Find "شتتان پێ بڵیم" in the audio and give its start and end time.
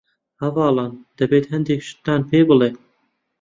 1.87-2.75